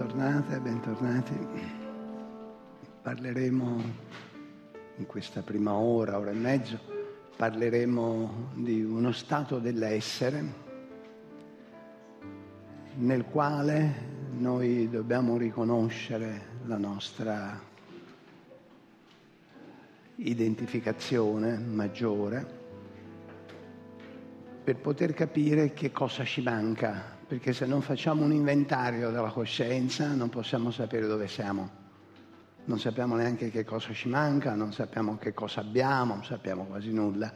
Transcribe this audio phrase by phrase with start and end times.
[0.00, 1.38] Bentornate, bentornati.
[3.02, 3.82] Parleremo
[4.96, 6.78] in questa prima ora, ora e mezzo,
[7.36, 10.68] parleremo di uno stato dell'essere
[12.94, 13.94] nel quale
[14.38, 17.60] noi dobbiamo riconoscere la nostra
[20.16, 22.58] identificazione maggiore
[24.64, 30.12] per poter capire che cosa ci manca perché se non facciamo un inventario della coscienza
[30.14, 31.70] non possiamo sapere dove siamo.
[32.64, 36.92] Non sappiamo neanche che cosa ci manca, non sappiamo che cosa abbiamo, non sappiamo quasi
[36.92, 37.32] nulla.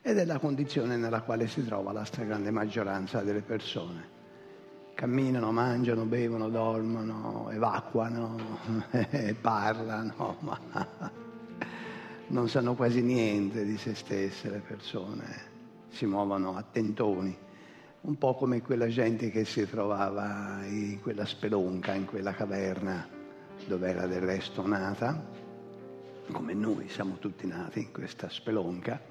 [0.00, 4.10] Ed è la condizione nella quale si trova la stragrande maggioranza delle persone.
[4.94, 8.36] Camminano, mangiano, bevono, dormono, evacuano,
[9.40, 10.60] parlano, ma
[12.28, 15.26] non sanno quasi niente di se stesse le persone,
[15.88, 17.41] si muovono a tentoni
[18.02, 23.06] un po' come quella gente che si trovava in quella spelonca, in quella caverna
[23.66, 25.24] dove era del resto nata,
[26.32, 29.10] come noi siamo tutti nati in questa spelonca.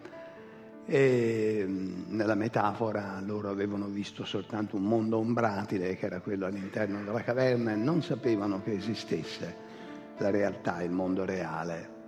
[0.85, 7.21] E nella metafora loro avevano visto soltanto un mondo ombratile che era quello all'interno della
[7.21, 9.69] caverna e non sapevano che esistesse
[10.17, 11.99] la realtà, il mondo reale.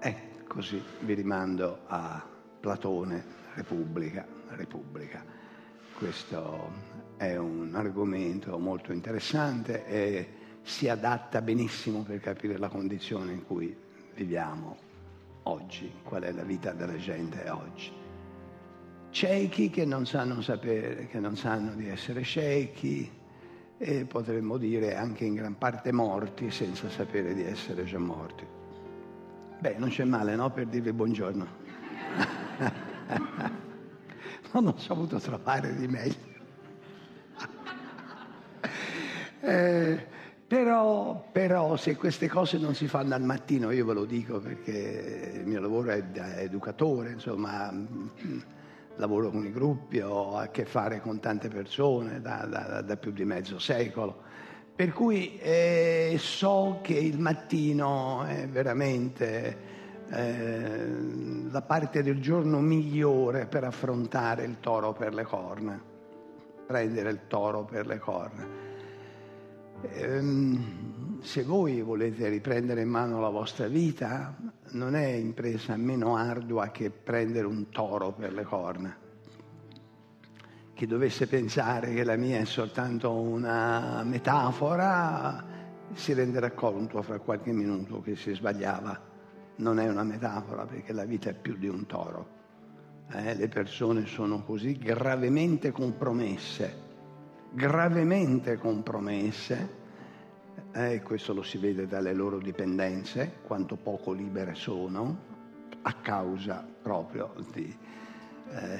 [0.00, 2.26] E così vi rimando a
[2.58, 5.39] Platone, Repubblica, Repubblica.
[6.00, 6.72] Questo
[7.18, 10.28] è un argomento molto interessante e
[10.62, 13.76] si adatta benissimo per capire la condizione in cui
[14.14, 14.78] viviamo
[15.42, 17.92] oggi, qual è la vita della gente oggi.
[19.10, 23.06] Ciechi che non sanno sapere, che non sanno di essere ciechi
[23.76, 28.46] e potremmo dire anche in gran parte morti senza sapere di essere già morti.
[29.58, 30.50] Beh, non c'è male, no?
[30.50, 31.46] Per dirvi buongiorno.
[34.52, 36.28] non ho saputo trovare di meglio.
[39.40, 40.06] eh,
[40.46, 45.34] però, però, se queste cose non si fanno al mattino, io ve lo dico perché
[45.36, 47.72] il mio lavoro è da educatore, insomma,
[48.96, 53.12] lavoro con i gruppi, ho a che fare con tante persone da, da, da più
[53.12, 54.22] di mezzo secolo.
[54.74, 59.79] Per cui eh, so che il mattino è veramente
[60.10, 65.80] la parte del giorno migliore per affrontare il toro per le corna,
[66.66, 68.46] prendere il toro per le corna.
[69.82, 70.58] Eh,
[71.20, 74.34] se voi volete riprendere in mano la vostra vita,
[74.70, 78.96] non è impresa meno ardua che prendere un toro per le corna.
[80.74, 85.44] Chi dovesse pensare che la mia è soltanto una metafora,
[85.92, 89.08] si renderà conto fra qualche minuto che si sbagliava
[89.60, 92.38] non è una metafora perché la vita è più di un toro.
[93.12, 96.74] Eh, le persone sono così gravemente compromesse,
[97.50, 99.78] gravemente compromesse,
[100.72, 105.28] e eh, questo lo si vede dalle loro dipendenze, quanto poco libere sono,
[105.82, 107.76] a causa proprio di,
[108.50, 108.78] eh,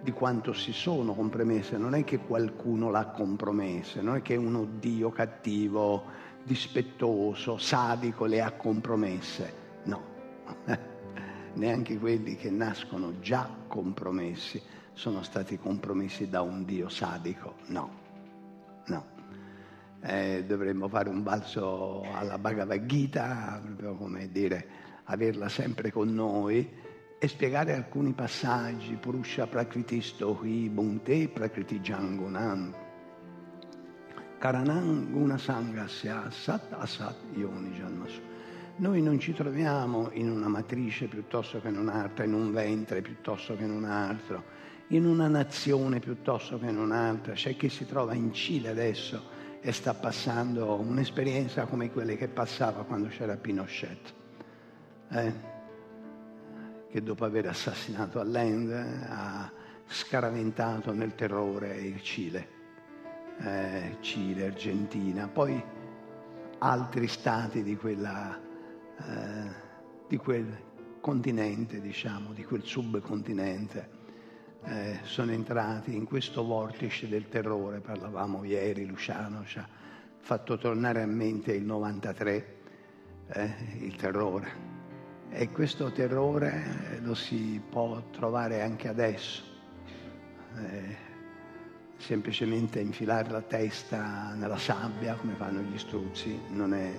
[0.00, 1.78] di quanto si sono compromesse.
[1.78, 6.04] Non è che qualcuno l'ha compromesse, non è che uno Dio cattivo,
[6.42, 9.61] dispettoso, sadico le ha compromesse
[11.54, 14.60] neanche quelli che nascono già compromessi
[14.94, 17.56] sono stati compromessi da un Dio sadico.
[17.66, 17.90] No,
[18.86, 19.06] no.
[20.02, 24.66] Eh, dovremmo fare un balzo alla Bhagavad Gita, proprio come dire,
[25.04, 26.68] averla sempre con noi
[27.18, 28.96] e spiegare alcuni passaggi.
[28.96, 32.74] Purusha prakritisto hi bunte prakriti jangunan.
[34.38, 38.20] Karanang guna sangasya sat asat yoni janmasu.
[38.82, 43.54] Noi non ci troviamo in una matrice piuttosto che in un'altra, in un ventre piuttosto
[43.54, 44.42] che in un altro,
[44.88, 47.34] in una nazione piuttosto che in un'altra.
[47.34, 49.22] C'è chi si trova in Cile adesso
[49.60, 54.14] e sta passando un'esperienza come quelle che passava quando c'era Pinochet,
[55.10, 55.32] eh?
[56.90, 59.48] che dopo aver assassinato Allende ha
[59.86, 62.48] scaraventato nel terrore il Cile,
[63.42, 65.62] eh, Cile, Argentina, poi
[66.58, 68.50] altri stati di, quella,
[69.08, 69.50] eh,
[70.08, 70.70] di quel
[71.00, 74.00] continente, diciamo, di quel subcontinente
[74.64, 79.68] eh, sono entrati in questo vortice del terrore, parlavamo ieri, Luciano ci ha
[80.20, 82.56] fatto tornare a mente il 93,
[83.26, 84.70] eh, il terrore.
[85.30, 89.42] E questo terrore lo si può trovare anche adesso.
[90.56, 91.10] Eh,
[91.96, 96.92] semplicemente infilare la testa nella sabbia come fanno gli struzzi non è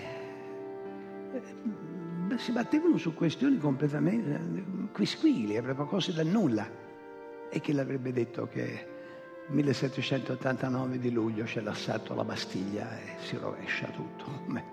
[1.33, 6.69] eh, si battevano su questioni completamente quisquili, proprio cose da nulla.
[7.49, 8.95] E chi l'avrebbe detto che
[9.47, 14.63] 1789 di luglio c'è l'assalto alla Bastiglia e si rovescia tutto, come,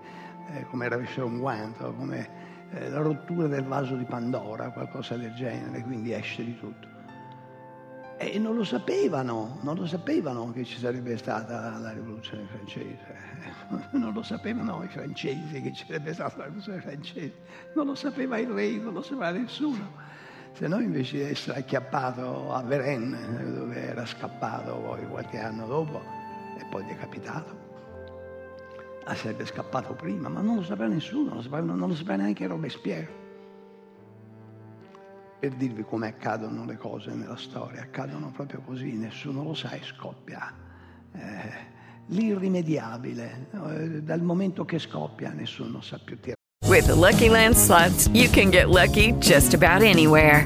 [0.51, 2.29] eh, come rovesciare un guanto, come
[2.71, 6.94] eh, la rottura del vaso di Pandora, qualcosa del genere, quindi esce di tutto.
[8.17, 13.33] E non lo sapevano, non lo sapevano che ci sarebbe stata la rivoluzione francese.
[13.91, 17.33] Non lo sapevano i francesi che ci sarebbe stata la rivoluzione francese.
[17.73, 19.91] Non lo sapeva il re, non lo sapeva nessuno.
[20.53, 26.01] Se no invece di essere acchiappato a Varennes, dove era scappato poi qualche anno dopo,
[26.57, 27.53] e poi decapitato,
[29.03, 32.15] ah, sarebbe scappato prima, ma non lo sapeva nessuno, non lo sapeva, non lo sapeva
[32.15, 33.24] neanche Robespierre
[35.39, 37.81] per dirvi come accadono le cose nella storia.
[37.81, 40.53] Accadono proprio così, nessuno lo sa e scoppia.
[41.13, 41.73] Eh,
[42.07, 46.33] l'irrimediabile, eh, dal momento che scoppia nessuno sa più tirare.
[46.67, 50.45] With the Lucky Land slots, you can get lucky just about anywhere.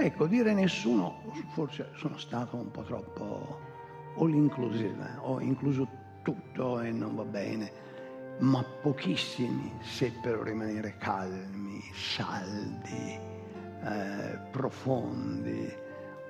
[0.00, 3.58] Ecco, dire nessuno, forse sono stato un po' troppo
[4.18, 5.88] all inclusive, ho incluso
[6.22, 7.72] tutto e non va bene,
[8.38, 13.18] ma pochissimi seppero rimanere calmi, saldi,
[13.82, 15.68] eh, profondi,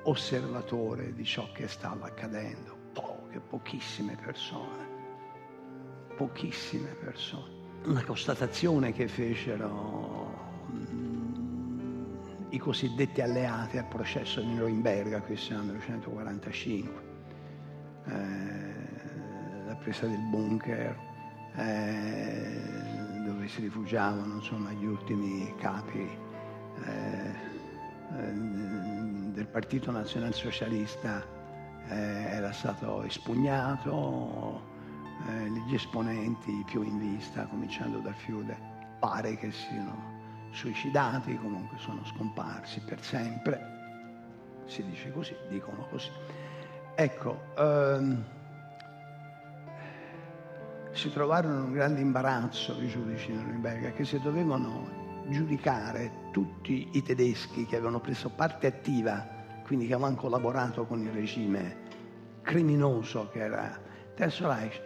[0.04, 2.74] osservatori di ciò che stava accadendo.
[2.94, 4.88] Poche, pochissime persone,
[6.16, 7.52] pochissime persone.
[7.84, 10.47] Una constatazione che fecero
[12.50, 17.02] i cosiddetti alleati al processo di Norimberga, questo è il 1945,
[18.06, 20.96] eh, la presa del bunker,
[21.56, 22.62] eh,
[23.26, 26.08] dove si rifugiavano insomma, gli ultimi capi
[26.84, 27.56] eh,
[28.16, 28.56] eh
[29.38, 31.24] del Partito Nazionalsocialista,
[31.88, 34.62] eh, era stato espugnato,
[35.28, 38.56] eh, gli esponenti più in vista, cominciando dal Fiude,
[38.98, 40.17] pare che siano
[40.50, 43.76] suicidati, comunque sono scomparsi per sempre.
[44.66, 46.10] Si dice così, dicono così.
[46.94, 48.24] Ecco, ehm,
[50.92, 56.88] si trovarono in un grande imbarazzo i giudici di Norimberga che se dovevano giudicare tutti
[56.92, 59.26] i tedeschi che avevano preso parte attiva,
[59.64, 61.86] quindi che avevano collaborato con il regime
[62.42, 63.78] criminoso che era
[64.14, 64.80] Terzo Reich,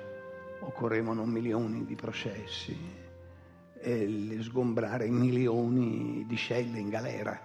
[0.60, 3.01] occorrevano milioni di processi
[3.82, 7.38] e sgombrare milioni di celle in galera.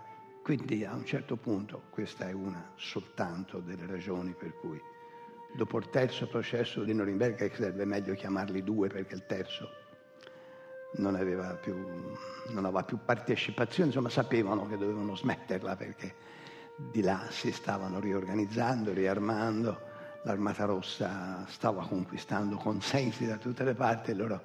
[0.44, 4.79] Quindi a un certo punto questa è una soltanto delle ragioni per cui
[5.56, 9.70] dopo il terzo processo di Norimberga, che sarebbe meglio chiamarli due perché il terzo
[10.98, 11.75] non aveva più,
[12.50, 16.15] non aveva più partecipazione, insomma sapevano che dovevano smetterla perché
[16.77, 19.82] di là si stavano riorganizzando, riarmando,
[20.24, 24.41] l'Armata Rossa stava conquistando consensi da tutte le parti e loro,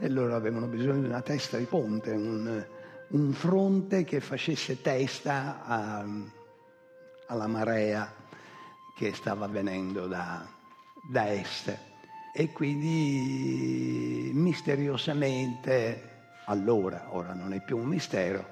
[0.00, 2.64] e loro avevano bisogno di una testa di ponte, un,
[3.08, 6.04] un fronte che facesse testa a,
[7.26, 8.10] alla marea
[8.96, 10.46] che stava avvenendo da,
[11.10, 11.76] da est.
[12.32, 16.08] E quindi misteriosamente,
[16.46, 18.46] allora, ora non è più un mistero,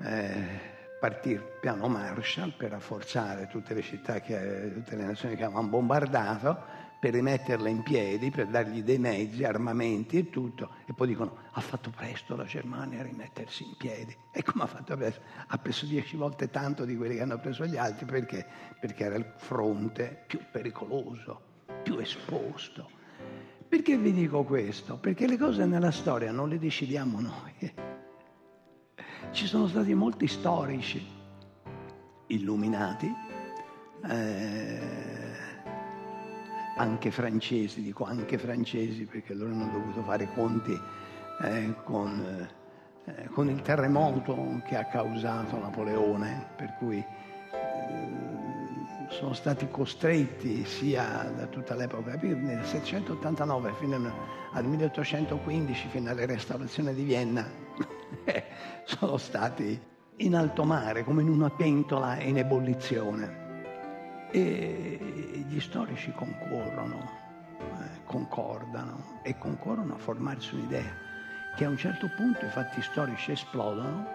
[0.00, 5.44] eh, partì il piano Marshall per rafforzare tutte le città, che, tutte le nazioni che
[5.44, 10.70] avevano bombardato, per rimetterle in piedi, per dargli dei mezzi, armamenti e tutto.
[10.86, 14.16] E poi dicono, ha fatto presto la Germania a rimettersi in piedi.
[14.32, 15.20] E come ha fatto presto?
[15.46, 18.46] Ha preso dieci volte tanto di quelli che hanno preso gli altri, perché?
[18.80, 21.40] Perché era il fronte più pericoloso,
[21.82, 22.90] più esposto.
[23.68, 24.96] Perché vi dico questo?
[24.96, 27.74] Perché le cose nella storia non le decidiamo noi.
[29.30, 31.06] Ci sono stati molti storici
[32.28, 33.12] illuminati,
[34.08, 35.27] eh,
[36.78, 40.80] anche francesi, dico anche francesi perché loro hanno dovuto fare conti
[41.42, 42.48] eh, con,
[43.04, 48.36] eh, con, il terremoto che ha causato Napoleone, per cui eh,
[49.10, 54.12] sono stati costretti sia da tutta l'epoca, nel 789 fino
[54.52, 57.44] al 1815, fino alla restaurazione di Vienna,
[58.84, 59.80] sono stati
[60.16, 63.47] in alto mare, come in una pentola in ebollizione.
[64.30, 64.98] E
[65.48, 67.10] gli storici concorrono,
[67.58, 71.06] eh, concordano e concorrono a formarsi un'idea
[71.58, 74.06] che a un certo punto i fatti storici esplodono.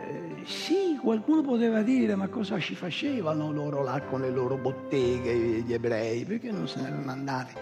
[0.00, 5.60] Eh, sì, qualcuno poteva dire, ma cosa ci facevano loro là con le loro botteghe,
[5.60, 7.52] gli ebrei, perché non se ne erano andati?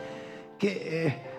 [0.56, 1.31] Che eh,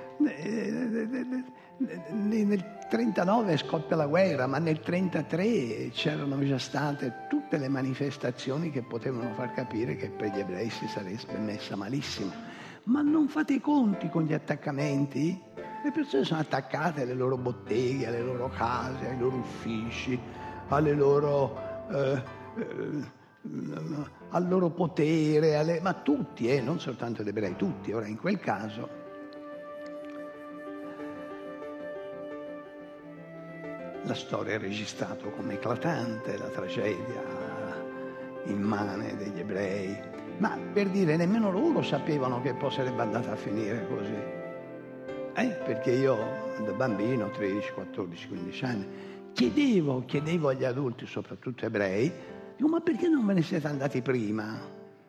[2.10, 8.82] nel 39 scoppia la guerra, ma nel 33 c'erano già state tutte le manifestazioni che
[8.82, 12.32] potevano far capire che per gli ebrei si sarebbe messa malissimo.
[12.86, 15.42] Ma non fate i conti con gli attaccamenti?
[15.84, 20.20] Le persone sono attaccate alle loro botteghe, alle loro case, ai loro uffici,
[20.68, 21.58] alle loro,
[21.92, 22.22] eh,
[22.58, 23.04] eh,
[24.30, 25.80] al loro potere, alle...
[25.82, 27.92] ma tutti, eh, non soltanto gli ebrei, tutti.
[27.92, 29.03] Ora in quel caso
[34.06, 37.22] la storia ha registrato come eclatante la tragedia
[38.46, 39.98] immane degli ebrei,
[40.38, 44.42] ma per dire nemmeno loro sapevano che poi sarebbe andata a finire così.
[45.36, 46.18] Eh, perché io
[46.64, 48.88] da bambino, 13, 14, 15 anni,
[49.34, 52.12] chiedevo, chiedevo agli adulti, soprattutto ebrei,
[52.56, 54.60] dico ma perché non ve ne siete andati prima?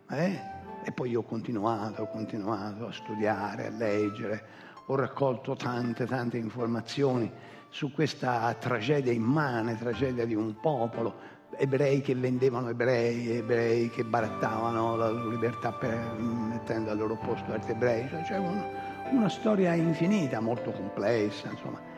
[0.08, 0.52] Eh?
[0.84, 4.46] E poi ho continuato, ho continuato a studiare, a leggere,
[4.86, 7.30] ho raccolto tante, tante informazioni
[7.70, 14.96] su questa tragedia immane, tragedia di un popolo, ebrei che vendevano ebrei, ebrei che barattavano
[14.96, 18.62] la libertà per, mettendo al loro posto altri ebrei, cioè, c'è un,
[19.10, 21.92] una storia infinita, molto complessa, insomma.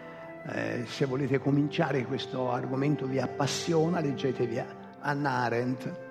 [0.49, 4.63] Eh, se volete cominciare questo argomento vi appassiona, leggetevi
[5.01, 6.05] Anna Arendt,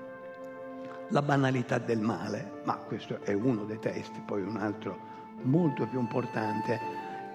[1.09, 5.99] La banalità del male, ma questo è uno dei testi, poi un altro molto più
[5.99, 6.79] importante,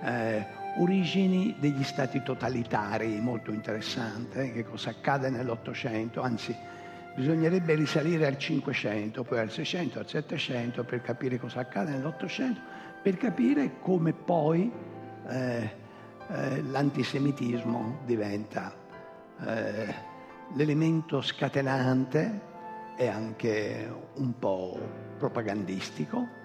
[0.03, 0.47] eh,
[0.79, 6.55] origini degli stati totalitari, molto interessante, eh, che cosa accade nell'Ottocento, anzi
[7.15, 12.61] bisognerebbe risalire al Cinquecento, poi al Seicento, al Settecento per capire cosa accade nell'Ottocento,
[13.03, 14.71] per capire come poi
[15.29, 15.71] eh,
[16.29, 18.73] eh, l'antisemitismo diventa
[19.45, 19.95] eh,
[20.55, 22.49] l'elemento scatenante
[22.97, 24.79] e anche un po'
[25.19, 26.39] propagandistico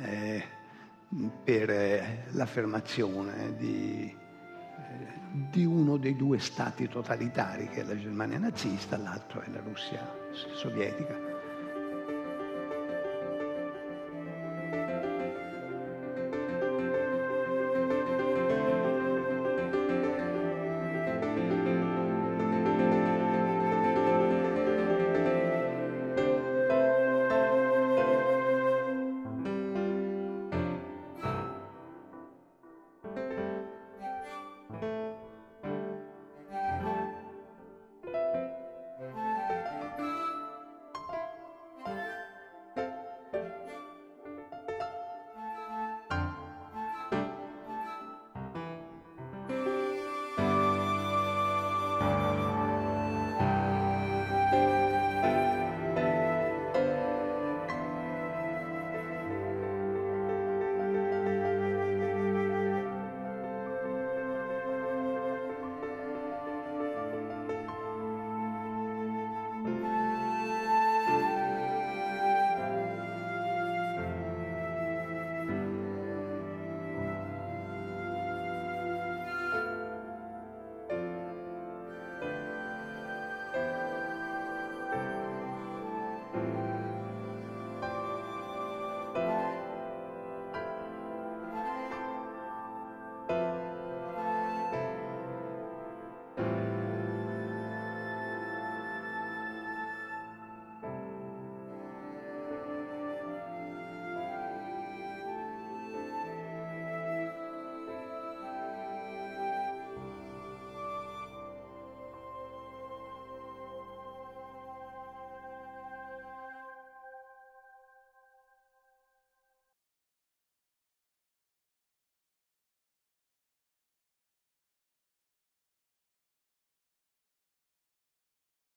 [0.00, 0.42] eh,
[1.44, 4.14] per eh, l'affermazione di,
[4.78, 5.20] eh,
[5.50, 10.00] di, uno dei due stati totalitari, che è la Germania nazista, l'altro è la Russia
[10.54, 11.31] sovietica.